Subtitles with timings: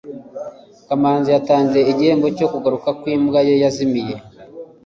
[0.87, 4.15] kamanzi yatanze igihembo cyo kugaruka kwimbwa ye yazimiye